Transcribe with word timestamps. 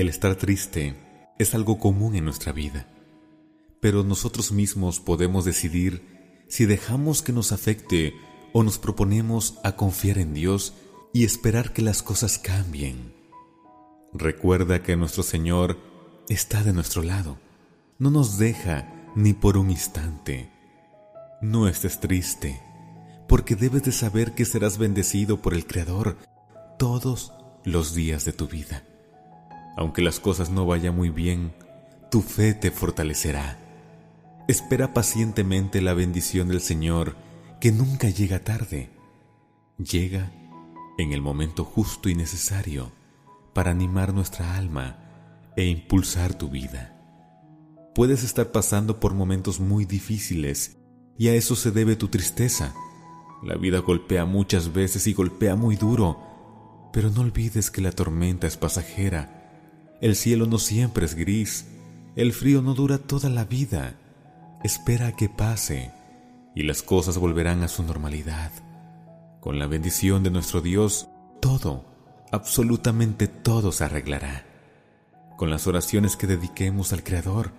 El 0.00 0.08
estar 0.08 0.34
triste 0.34 0.94
es 1.38 1.54
algo 1.54 1.78
común 1.78 2.14
en 2.14 2.24
nuestra 2.24 2.52
vida, 2.52 2.88
pero 3.82 4.02
nosotros 4.02 4.50
mismos 4.50 4.98
podemos 4.98 5.44
decidir 5.44 6.46
si 6.48 6.64
dejamos 6.64 7.20
que 7.20 7.34
nos 7.34 7.52
afecte 7.52 8.14
o 8.54 8.62
nos 8.62 8.78
proponemos 8.78 9.58
a 9.62 9.76
confiar 9.76 10.16
en 10.16 10.32
Dios 10.32 10.72
y 11.12 11.24
esperar 11.24 11.74
que 11.74 11.82
las 11.82 12.02
cosas 12.02 12.38
cambien. 12.38 13.12
Recuerda 14.14 14.82
que 14.82 14.96
nuestro 14.96 15.22
Señor 15.22 15.76
está 16.30 16.64
de 16.64 16.72
nuestro 16.72 17.02
lado, 17.02 17.36
no 17.98 18.10
nos 18.10 18.38
deja 18.38 19.10
ni 19.14 19.34
por 19.34 19.58
un 19.58 19.70
instante. 19.70 20.50
No 21.42 21.68
estés 21.68 22.00
triste, 22.00 22.58
porque 23.28 23.54
debes 23.54 23.82
de 23.82 23.92
saber 23.92 24.32
que 24.32 24.46
serás 24.46 24.78
bendecido 24.78 25.42
por 25.42 25.52
el 25.52 25.66
Creador 25.66 26.16
todos 26.78 27.34
los 27.64 27.94
días 27.94 28.24
de 28.24 28.32
tu 28.32 28.48
vida. 28.48 28.82
Aunque 29.76 30.02
las 30.02 30.20
cosas 30.20 30.50
no 30.50 30.66
vayan 30.66 30.96
muy 30.96 31.10
bien, 31.10 31.52
tu 32.10 32.22
fe 32.22 32.54
te 32.54 32.70
fortalecerá. 32.70 33.58
Espera 34.48 34.92
pacientemente 34.92 35.80
la 35.80 35.94
bendición 35.94 36.48
del 36.48 36.60
Señor, 36.60 37.16
que 37.60 37.72
nunca 37.72 38.08
llega 38.08 38.40
tarde. 38.40 38.90
Llega 39.78 40.32
en 40.98 41.12
el 41.12 41.22
momento 41.22 41.64
justo 41.64 42.08
y 42.08 42.14
necesario 42.14 42.92
para 43.52 43.70
animar 43.70 44.12
nuestra 44.12 44.56
alma 44.56 44.98
e 45.56 45.66
impulsar 45.66 46.34
tu 46.34 46.48
vida. 46.48 46.96
Puedes 47.94 48.24
estar 48.24 48.52
pasando 48.52 49.00
por 49.00 49.14
momentos 49.14 49.60
muy 49.60 49.84
difíciles 49.84 50.78
y 51.18 51.28
a 51.28 51.34
eso 51.34 51.56
se 51.56 51.70
debe 51.70 51.96
tu 51.96 52.08
tristeza. 52.08 52.74
La 53.42 53.56
vida 53.56 53.78
golpea 53.78 54.24
muchas 54.24 54.72
veces 54.72 55.06
y 55.06 55.12
golpea 55.12 55.56
muy 55.56 55.76
duro, 55.76 56.18
pero 56.92 57.10
no 57.10 57.22
olvides 57.22 57.70
que 57.70 57.80
la 57.80 57.92
tormenta 57.92 58.46
es 58.46 58.56
pasajera. 58.56 59.39
El 60.00 60.16
cielo 60.16 60.46
no 60.46 60.58
siempre 60.58 61.04
es 61.04 61.14
gris, 61.14 61.66
el 62.16 62.32
frío 62.32 62.62
no 62.62 62.74
dura 62.74 62.98
toda 62.98 63.28
la 63.28 63.44
vida. 63.44 63.96
Espera 64.64 65.08
a 65.08 65.16
que 65.16 65.28
pase 65.28 65.90
y 66.54 66.62
las 66.62 66.82
cosas 66.82 67.18
volverán 67.18 67.62
a 67.62 67.68
su 67.68 67.82
normalidad. 67.82 68.50
Con 69.40 69.58
la 69.58 69.66
bendición 69.66 70.22
de 70.22 70.30
nuestro 70.30 70.60
Dios, 70.60 71.08
todo, 71.40 71.84
absolutamente 72.32 73.26
todo 73.28 73.72
se 73.72 73.84
arreglará. 73.84 74.46
Con 75.36 75.50
las 75.50 75.66
oraciones 75.66 76.16
que 76.16 76.26
dediquemos 76.26 76.92
al 76.92 77.02
Creador, 77.02 77.52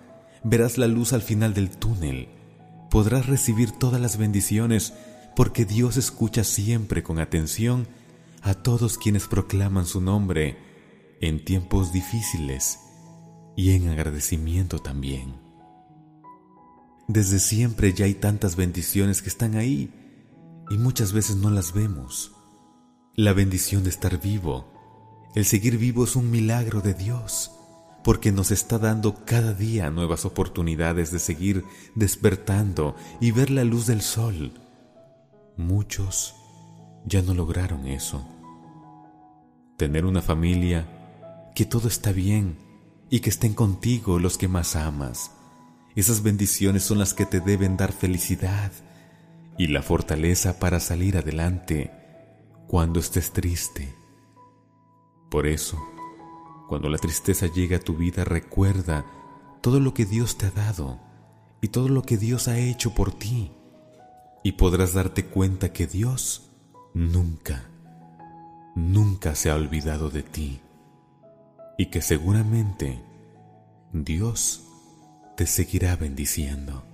verás 0.44 0.78
la 0.78 0.86
luz 0.86 1.12
al 1.12 1.22
final 1.22 1.54
del 1.54 1.70
túnel. 1.70 2.28
Podrás 2.90 3.26
recibir 3.26 3.72
todas 3.72 4.00
las 4.00 4.16
bendiciones 4.16 4.94
porque 5.34 5.64
Dios 5.64 5.96
escucha 5.96 6.44
siempre 6.44 7.02
con 7.02 7.18
atención 7.18 7.86
a 8.42 8.54
todos 8.54 8.98
quienes 8.98 9.28
proclaman 9.28 9.86
su 9.86 10.00
nombre 10.00 10.71
en 11.22 11.44
tiempos 11.44 11.92
difíciles 11.92 12.80
y 13.56 13.70
en 13.70 13.88
agradecimiento 13.88 14.80
también. 14.80 15.40
Desde 17.08 17.38
siempre 17.38 17.94
ya 17.94 18.04
hay 18.04 18.14
tantas 18.14 18.56
bendiciones 18.56 19.22
que 19.22 19.28
están 19.28 19.56
ahí 19.56 19.90
y 20.68 20.76
muchas 20.76 21.12
veces 21.12 21.36
no 21.36 21.48
las 21.48 21.72
vemos. 21.72 22.32
La 23.14 23.32
bendición 23.32 23.84
de 23.84 23.90
estar 23.90 24.20
vivo, 24.20 24.66
el 25.34 25.44
seguir 25.44 25.78
vivo 25.78 26.04
es 26.04 26.16
un 26.16 26.30
milagro 26.30 26.80
de 26.80 26.94
Dios 26.94 27.52
porque 28.02 28.32
nos 28.32 28.50
está 28.50 28.78
dando 28.78 29.24
cada 29.24 29.54
día 29.54 29.90
nuevas 29.90 30.24
oportunidades 30.24 31.12
de 31.12 31.20
seguir 31.20 31.64
despertando 31.94 32.96
y 33.20 33.30
ver 33.30 33.50
la 33.50 33.62
luz 33.62 33.86
del 33.86 34.02
sol. 34.02 34.54
Muchos 35.56 36.34
ya 37.06 37.22
no 37.22 37.32
lograron 37.32 37.86
eso. 37.86 38.26
Tener 39.76 40.04
una 40.04 40.20
familia, 40.20 41.01
que 41.54 41.64
todo 41.64 41.88
está 41.88 42.12
bien 42.12 42.56
y 43.10 43.20
que 43.20 43.30
estén 43.30 43.54
contigo 43.54 44.18
los 44.18 44.38
que 44.38 44.48
más 44.48 44.74
amas. 44.74 45.32
Esas 45.94 46.22
bendiciones 46.22 46.82
son 46.82 46.98
las 46.98 47.12
que 47.12 47.26
te 47.26 47.40
deben 47.40 47.76
dar 47.76 47.92
felicidad 47.92 48.72
y 49.58 49.66
la 49.66 49.82
fortaleza 49.82 50.58
para 50.58 50.80
salir 50.80 51.18
adelante 51.18 51.90
cuando 52.66 53.00
estés 53.00 53.32
triste. 53.32 53.94
Por 55.30 55.46
eso, 55.46 55.78
cuando 56.68 56.88
la 56.88 56.96
tristeza 56.96 57.46
llega 57.46 57.76
a 57.76 57.80
tu 57.80 57.96
vida, 57.96 58.24
recuerda 58.24 59.04
todo 59.60 59.78
lo 59.78 59.92
que 59.92 60.06
Dios 60.06 60.38
te 60.38 60.46
ha 60.46 60.50
dado 60.50 60.98
y 61.60 61.68
todo 61.68 61.90
lo 61.90 62.02
que 62.02 62.16
Dios 62.16 62.48
ha 62.48 62.58
hecho 62.58 62.94
por 62.94 63.12
ti. 63.12 63.52
Y 64.42 64.52
podrás 64.52 64.94
darte 64.94 65.26
cuenta 65.26 65.70
que 65.74 65.86
Dios 65.86 66.50
nunca, 66.94 67.68
nunca 68.74 69.34
se 69.34 69.50
ha 69.50 69.54
olvidado 69.54 70.08
de 70.08 70.22
ti. 70.22 70.61
Y 71.78 71.86
que 71.86 72.02
seguramente 72.02 73.02
Dios 73.92 74.64
te 75.36 75.46
seguirá 75.46 75.96
bendiciendo. 75.96 76.84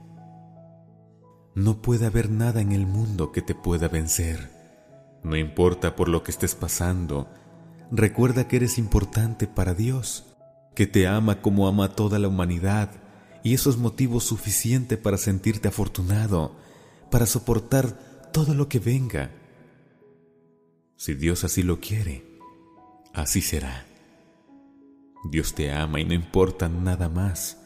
No 1.55 1.83
puede 1.83 2.07
haber 2.07 2.31
nada 2.31 2.61
en 2.61 2.73
el 2.73 2.87
mundo 2.87 3.33
que 3.33 3.43
te 3.43 3.55
pueda 3.55 3.89
vencer. 3.89 4.51
No 5.25 5.37
importa 5.37 5.97
por 5.97 6.09
lo 6.09 6.23
que 6.23 6.31
estés 6.31 6.55
pasando, 6.55 7.29
Recuerda 7.91 8.47
que 8.49 8.57
eres 8.57 8.77
importante 8.77 9.47
para 9.47 9.73
Dios, 9.73 10.27
que 10.75 10.87
te 10.87 11.07
ama 11.07 11.41
como 11.41 11.69
ama 11.69 11.87
a 11.87 11.93
toda 11.95 12.19
la 12.19 12.29
humanidad, 12.29 12.91
y 13.43 13.55
eso 13.55 13.71
es 13.71 13.79
motivo 13.79 14.21
suficiente 14.21 14.99
para 14.99 15.17
sentirte 15.17 15.69
afortunado, 15.69 16.55
para 17.11 17.25
soportar 17.25 18.31
todo 18.31 18.53
lo 18.53 18.69
que 18.69 18.79
venga. 18.79 19.31
Si 20.97 21.15
Dios 21.15 21.45
así 21.45 21.63
lo 21.63 21.81
quiere, 21.81 22.25
así 23.15 23.41
será. 23.41 23.87
Dios 25.25 25.55
te 25.55 25.73
ama 25.73 26.01
y 26.01 26.05
no 26.05 26.15
importa 26.15 26.69
nada 26.69 27.09
más. 27.09 27.59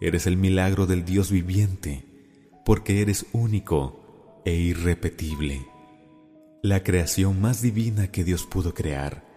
Eres 0.00 0.26
el 0.26 0.36
milagro 0.36 0.86
del 0.86 1.04
Dios 1.04 1.30
viviente, 1.30 2.04
porque 2.64 3.02
eres 3.02 3.26
único 3.32 4.42
e 4.44 4.54
irrepetible, 4.54 5.66
la 6.62 6.82
creación 6.82 7.40
más 7.40 7.60
divina 7.60 8.10
que 8.10 8.24
Dios 8.24 8.46
pudo 8.46 8.74
crear 8.74 9.30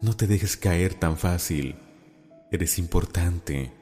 no 0.00 0.14
te 0.14 0.26
dejes 0.26 0.56
caer 0.56 0.94
tan 0.94 1.16
fácil. 1.16 1.76
Eres 2.50 2.78
importante. 2.78 3.72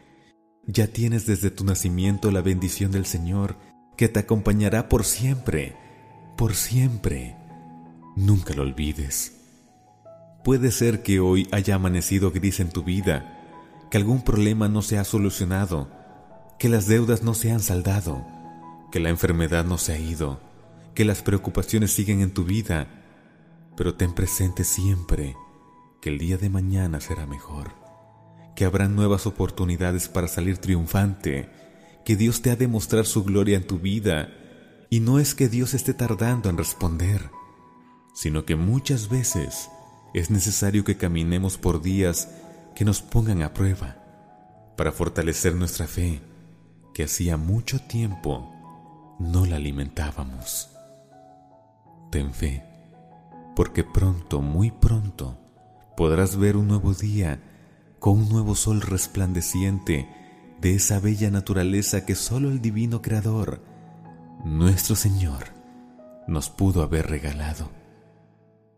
Ya 0.67 0.87
tienes 0.87 1.27
desde 1.27 1.51
tu 1.51 1.65
nacimiento 1.65 2.31
la 2.31 2.41
bendición 2.41 2.91
del 2.91 3.07
Señor 3.07 3.57
que 3.97 4.09
te 4.09 4.21
acompañará 4.21 4.89
por 4.89 5.05
siempre, 5.05 5.77
por 6.37 6.55
siempre. 6.55 7.37
Nunca 8.17 8.55
lo 8.55 8.63
olvides. 8.63 9.46
Puede 10.47 10.71
ser 10.71 11.03
que 11.03 11.19
hoy 11.19 11.49
haya 11.51 11.75
amanecido 11.75 12.31
gris 12.31 12.61
en 12.61 12.69
tu 12.71 12.84
vida, 12.84 13.83
que 13.91 13.97
algún 13.97 14.23
problema 14.23 14.69
no 14.69 14.81
se 14.81 14.97
ha 14.97 15.03
solucionado, 15.03 15.91
que 16.57 16.69
las 16.69 16.87
deudas 16.87 17.25
no 17.25 17.34
se 17.34 17.51
han 17.51 17.59
saldado, 17.59 18.25
que 18.93 19.01
la 19.01 19.09
enfermedad 19.09 19.65
no 19.65 19.77
se 19.77 19.95
ha 19.95 19.99
ido, 19.99 20.39
que 20.95 21.05
las 21.05 21.23
preocupaciones 21.23 21.91
siguen 21.91 22.21
en 22.21 22.33
tu 22.33 22.45
vida, 22.45 22.87
pero 23.77 23.97
ten 23.97 24.15
presente 24.15 24.62
siempre 24.62 25.34
que 26.01 26.11
el 26.11 26.19
día 26.19 26.39
de 26.39 26.49
mañana 26.49 27.01
será 27.01 27.27
mejor, 27.27 27.73
que 28.55 28.67
habrán 28.67 28.95
nuevas 28.95 29.27
oportunidades 29.27 30.09
para 30.09 30.28
salir 30.28 30.59
triunfante, 30.59 31.51
que 32.05 32.15
Dios 32.15 32.41
te 32.41 32.53
ha 32.53 32.57
de 32.57 32.69
mostrar 32.69 33.05
su 33.05 33.25
gloria 33.25 33.57
en 33.57 33.67
tu 33.67 33.81
vida, 33.81 34.28
y 34.91 35.01
no 35.01 35.19
es 35.19 35.34
que 35.34 35.49
Dios 35.49 35.75
esté 35.75 35.93
tardando 35.93 36.49
en 36.49 36.57
responder, 36.57 37.31
sino 38.15 38.45
que 38.45 38.55
muchas 38.55 39.09
veces 39.09 39.71
es 40.16 40.31
necesario 40.31 40.82
que 40.82 40.97
caminemos 40.97 41.59
por 41.59 41.82
días 41.82 42.31
que 42.75 42.87
nos 42.87 43.03
pongan 43.03 43.43
a 43.43 43.53
prueba, 43.53 43.97
para 44.75 44.91
fortalecer 44.91 45.54
nuestra 45.54 45.87
fe, 45.87 46.22
que 46.94 47.04
hacía 47.04 47.37
mucho 47.37 47.78
tiempo 47.81 48.50
no 49.19 49.44
la 49.44 49.56
alimentábamos. 49.56 50.71
Ten 52.10 52.32
fe, 52.32 52.65
porque 53.54 53.84
pronto, 53.84 54.41
muy 54.41 54.71
pronto, 54.71 55.36
podrás 55.98 56.36
ver 56.36 56.57
un 56.57 56.69
nuevo 56.69 56.95
día 56.95 57.42
con 57.98 58.21
un 58.21 58.28
nuevo 58.30 58.54
sol 58.54 58.80
resplandeciente 58.80 60.09
de 60.62 60.77
esa 60.77 60.98
bella 60.98 61.30
naturaleza 61.30 62.07
que 62.07 62.15
solo 62.15 62.48
el 62.48 62.62
divino 62.62 63.03
Creador, 63.03 63.62
nuestro 64.47 64.97
Señor, 64.97 65.48
nos 66.27 66.48
pudo 66.48 66.83
haber 66.83 67.07
regalado. 67.07 67.69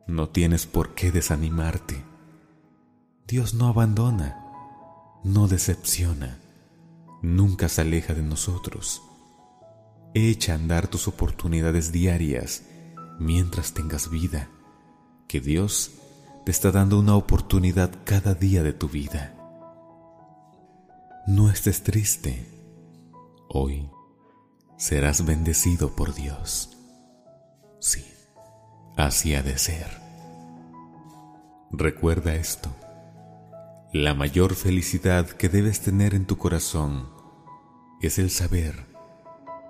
No 0.09 0.31
tienes 0.31 0.67
por 0.67 0.95
qué 0.95 1.13
desanimarte. 1.13 2.03
Dios 3.27 3.53
no 3.53 3.69
abandona, 3.69 4.43
no 5.23 5.49
decepciona, 5.49 6.41
nunca 7.21 7.69
se 7.69 7.83
aleja 7.83 8.15
de 8.15 8.23
nosotros. 8.23 9.03
Echa 10.15 10.53
a 10.53 10.55
andar 10.55 10.89
tus 10.89 11.09
oportunidades 11.09 11.93
diarias 11.93 12.63
mientras 13.19 13.75
tengas 13.75 14.09
vida, 14.09 14.49
que 15.29 15.41
Dios 15.41 15.91
te 16.47 16.53
está 16.53 16.71
dando 16.73 16.99
una 16.99 17.15
oportunidad 17.15 17.91
cada 18.05 18.33
día 18.33 18.63
de 18.63 18.73
tu 18.73 18.89
vida. 18.89 19.35
No 21.27 21.51
estés 21.51 21.83
triste. 21.83 22.49
Hoy 23.51 23.91
serás 24.79 25.27
bendecido 25.27 25.95
por 25.95 26.15
Dios. 26.15 26.71
Sí, 27.79 28.07
así 28.99 29.35
ha 29.35 29.43
de 29.43 29.57
ser. 29.57 29.87
Recuerda 31.71 32.35
esto. 32.35 32.71
La 33.93 34.15
mayor 34.15 34.55
felicidad 34.55 35.27
que 35.27 35.49
debes 35.49 35.81
tener 35.81 36.15
en 36.15 36.27
tu 36.27 36.37
corazón 36.37 37.09
es 38.03 38.19
el 38.19 38.31
saber 38.31 38.87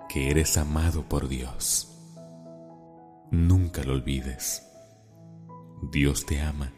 que 0.09 0.31
eres 0.31 0.57
amado 0.57 1.03
por 1.07 1.27
Dios. 1.27 1.95
Nunca 3.31 3.83
lo 3.83 3.93
olvides. 3.93 4.63
Dios 5.91 6.25
te 6.25 6.41
ama 6.41 6.73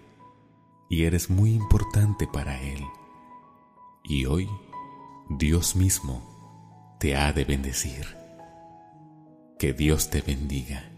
y 0.90 1.06
eres 1.06 1.30
muy 1.30 1.54
importante 1.54 2.28
para 2.28 2.62
Él. 2.62 2.84
Y 4.04 4.26
hoy 4.26 4.50
Dios 5.30 5.76
mismo 5.76 6.98
te 7.00 7.16
ha 7.16 7.32
de 7.32 7.46
bendecir. 7.46 8.06
Que 9.58 9.74
Dios 9.74 10.10
te 10.10 10.22
bendiga. 10.22 10.92